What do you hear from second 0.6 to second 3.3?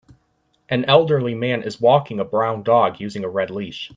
an elderly man is walking a brown dog using a